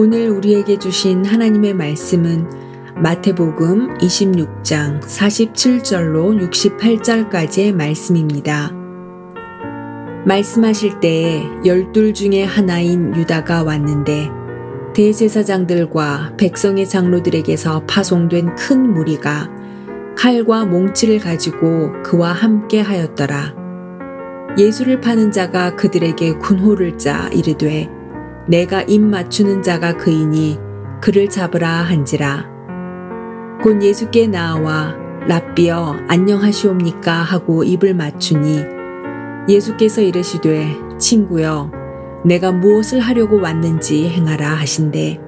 [0.00, 2.48] 오늘 우리에게 주신 하나님의 말씀은
[3.02, 8.70] 마태복음 26장 47절로 68절까지의 말씀입니다.
[10.24, 14.28] 말씀하실 때에 열둘 중에 하나인 유다가 왔는데
[14.94, 19.50] 대제사장들과 백성의 장로들에게서 파송된 큰 무리가
[20.16, 23.52] 칼과 몽치를 가지고 그와 함께 하였더라.
[24.56, 27.97] 예수를 파는 자가 그들에게 군호를 짜 이르되
[28.48, 30.58] 내가 입 맞추는 자가 그이니
[31.02, 32.48] 그를 잡으라 한지라.
[33.62, 38.64] 곧 예수께 나와 랍비여 안녕하시옵니까 하고 입을 맞추니
[39.48, 41.70] 예수께서 이르시되 친구여
[42.24, 45.20] 내가 무엇을 하려고 왔는지 행하라 하신대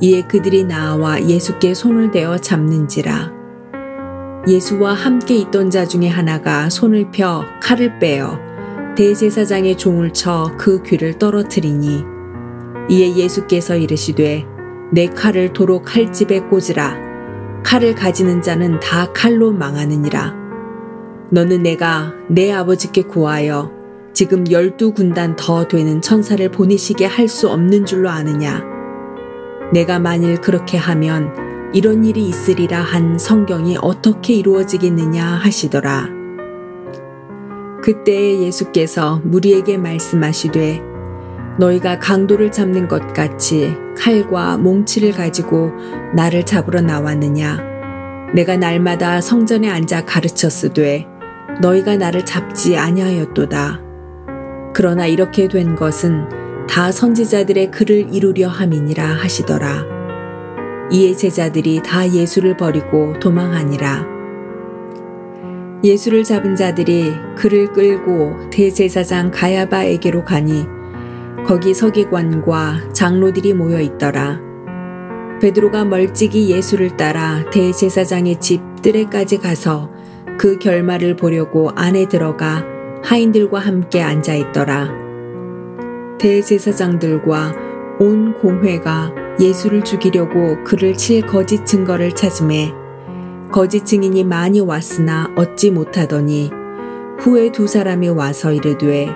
[0.00, 3.32] 이에 그들이 나와 예수께 손을 대어 잡는지라
[4.48, 8.38] 예수와 함께 있던 자 중에 하나가 손을 펴 칼을 빼어
[8.96, 12.11] 대제사장의 종을 쳐 그 귀를 떨어뜨리니
[12.88, 14.46] 이에 예수께서 이르시되
[14.92, 16.96] 내 칼을 도로 칼집에 꽂으라.
[17.64, 20.34] 칼을 가지는 자는 다 칼로 망하느니라.
[21.30, 23.70] 너는 내가 내 아버지께 구하여
[24.12, 28.62] 지금 열두 군단 더 되는 천사를 보내시게 할 수 없는 줄로 아느냐?
[29.72, 31.32] 내가 만일 그렇게 하면
[31.72, 36.10] 이런 일이 있으리라 한 성경이 어떻게 이루어지겠느냐 하시더라.
[37.82, 40.91] 그때 예수께서 무리에게 말씀하시되
[41.58, 45.72] 너희가 강도를 잡는 것 같이 칼과 몽치를 가지고
[46.14, 47.72] 나를 잡으러 나왔느냐?
[48.34, 51.06] 내가 날마다 성전에 앉아 가르쳤으되
[51.60, 53.80] 너희가 나를 잡지 아니하였도다.
[54.74, 59.84] 그러나 이렇게 된 것은 다 선지자들의 글을 이루려 함이니라 하시더라.
[60.90, 64.06] 이에 제자들이 다 예수를 버리고 도망하니라.
[65.84, 70.64] 예수를 잡은 자들이 그를 끌고 대제사장 가야바에게로 가니
[71.44, 74.40] 거기 서기관과 장로들이 모여 있더라.
[75.40, 79.90] 베드로가 멀찍이 예수를 따라 대제사장의 집 뜰에까지 가서
[80.38, 82.64] 그 결말을 보려고 안에 들어가
[83.02, 84.88] 하인들과 함께 앉아 있더라.
[86.18, 87.56] 대제사장들과
[87.98, 92.72] 온 공회가 예수를 죽이려고 그를 칠 거짓 증거를 찾음에
[93.50, 96.52] 거짓 증인이 많이 왔으나 얻지 못하더니
[97.18, 99.08] 후에 두 사람이 와서 이르되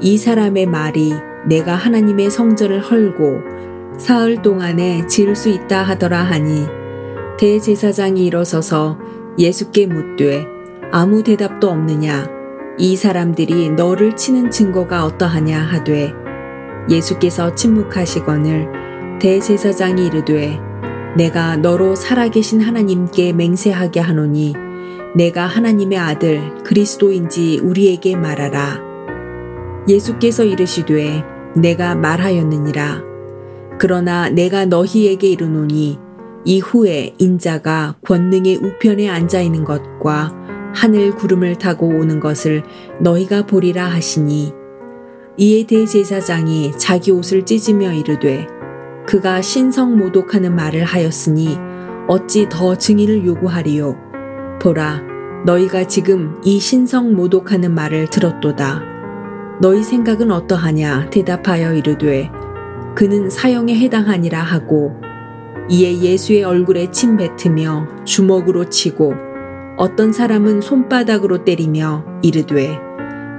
[0.00, 1.14] 이 사람의 말이
[1.48, 3.40] 내가 하나님의 성전을 헐고
[3.98, 6.66] 사흘 동안에 지을 수 있다 하더라 하니
[7.38, 8.98] 대제사장이 일어서서
[9.38, 10.46] 예수께 묻되
[10.92, 12.28] 아무 대답도 없느냐
[12.78, 16.12] 이 사람들이 너를 치는 증거가 어떠하냐 하되
[16.90, 20.58] 예수께서 침묵하시거늘 대제사장이 이르되
[21.16, 24.54] 내가 너로 살아계신 하나님께 맹세하게 하노니
[25.14, 28.82] 내가 하나님의 아들 그리스도인지 우리에게 말하라.
[29.88, 31.24] 예수께서 이르시되
[31.56, 33.02] 내가 말하였느니라.
[33.78, 35.98] 그러나 내가 너희에게 이르노니
[36.44, 40.32] 이후에 인자가 권능의 우편에 앉아 있는 것과
[40.74, 42.62] 하늘 구름을 타고 오는 것을
[43.00, 44.52] 너희가 보리라 하시니
[45.38, 48.46] 이에 대제사장이 자기 옷을 찢으며 이르되
[49.06, 51.58] 그가 신성 모독하는 말을 하였으니
[52.08, 53.96] 어찌 더 증인을 요구하리요.
[54.60, 55.02] 보라,
[55.44, 58.95] 너희가 지금 이 신성 모독하는 말을 들었도다.
[59.60, 62.30] 너희 생각은 어떠하냐 대답하여 이르되
[62.94, 65.00] 그는 사형에 해당하니라 하고
[65.68, 69.14] 이에 예수의 얼굴에 침 뱉으며 주먹으로 치고
[69.76, 72.78] 어떤 사람은 손바닥으로 때리며 이르되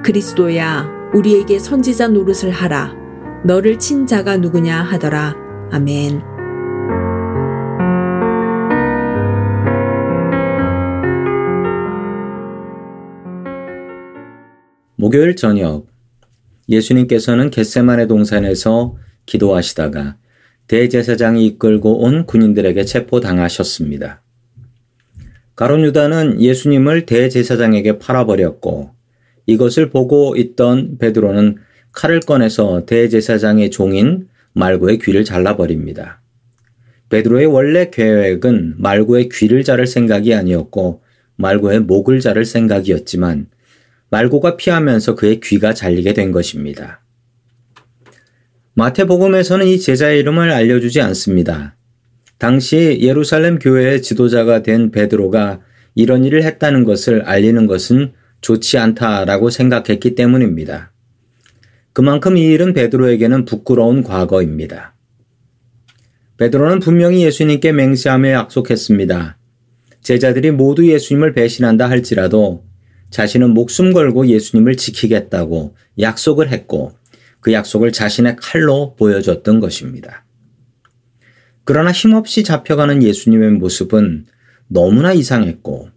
[0.04, 2.96] 그리스도야 우리에게 선지자 노릇을 하라.
[3.44, 5.36] 너를 친 자가 누구냐 하더라.
[5.72, 6.22] 아멘.
[14.96, 15.86] 목요일 저녁
[16.70, 20.18] 예수님께서는 겟세만의 동산에서 기도하시다가
[20.68, 24.22] 대제사장이 이끌고 온 군인들에게 체포당하셨습니다.
[25.56, 28.92] 가론 유다는 예수님을 대제사장에게 팔아버렸고
[29.46, 31.58] 이것을 보고 있던 베드로는
[31.94, 36.22] 칼을 꺼내서 대제사장의 종인 말고의 귀를 잘라버립니다.
[37.10, 41.02] 베드로의 원래 계획은 말고의 귀를 자를 생각이 아니었고
[41.38, 43.48] 말고의 목을 자를 생각이었지만
[44.10, 47.02] 말고가 피하면서 그의 귀가 잘리게 된 것입니다.
[48.74, 51.76] 마태복음에서는 이 제자의 이름을 알려주지 않습니다.
[52.38, 55.62] 당시 예루살렘 교회의 지도자가 된 베드로가
[55.96, 60.92] 이런 일을 했다는 것을 알리는 것은 좋지 않다라고 생각했기 때문입니다.
[61.92, 64.94] 그만큼 이 일은 베드로에게는 부끄러운 과거입니다.
[66.38, 69.38] 베드로는 분명히 예수님께 맹세하며 약속했습니다.
[70.04, 72.64] 제자들이 모두 예수님을 배신한다 할지라도
[73.10, 76.94] 자신은 목숨 걸고 예수님을 지키겠다고 약속을 했고
[77.40, 80.26] 그 약속을 자신의 칼로 보여줬던 것입니다.
[81.64, 84.26] 그러나 힘없이 잡혀가는 예수님의 모습은
[84.68, 85.90] 너무나 이상했고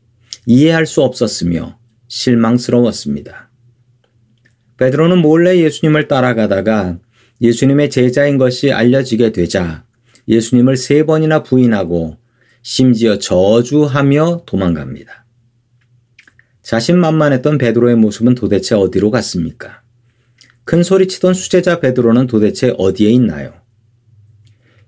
[0.46, 1.78] 이해할 수 없었으며
[2.08, 3.50] 실망스러웠습니다.
[4.78, 6.98] 베드로는 몰래 예수님을 따라가다가
[7.40, 9.84] 예수님의 제자인 것이 알려지게 되자
[10.28, 12.16] 예수님을 세 번이나 부인하고
[12.62, 15.24] 심지어 저주하며 도망갑니다.
[16.62, 19.82] 자신만만했던 베드로의 모습은 도대체 어디로 갔습니까?
[20.64, 23.54] 큰 소리치던 수제자 베드로는 도대체 어디에 있나요?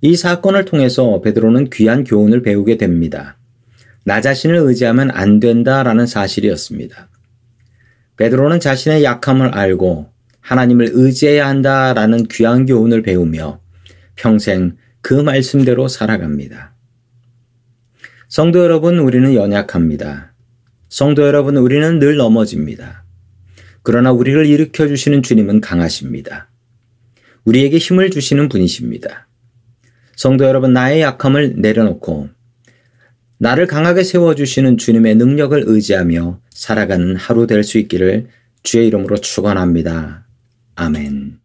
[0.00, 3.38] 이 사건을 통해서 베드로는 귀한 교훈을 배우게 됩니다.
[4.04, 7.08] 나 자신을 의지하면 안 된다라는 사실이었습니다.
[8.16, 10.10] 베드로는 자신의 약함을 알고
[10.40, 13.60] 하나님을 의지해야 한다라는 귀한 교훈을 배우며
[14.16, 16.74] 평생 그 말씀대로 살아갑니다.
[18.28, 20.31] 성도 여러분, 우리는 연약합니다.
[20.92, 23.04] 성도 여러분, 우리는 늘 넘어집니다.
[23.82, 26.50] 그러나 우리를 일으켜 주시는 주님은 강하십니다.
[27.46, 29.26] 우리에게 힘을 주시는 분이십니다.
[30.16, 32.28] 성도 여러분, 나의 약함을 내려놓고
[33.38, 38.28] 나를 강하게 세워주시는 주님의 능력을 의지하며 살아가는 하루 될 수 있기를
[38.62, 40.26] 주의 이름으로 축원합니다.
[40.74, 41.41] 아멘.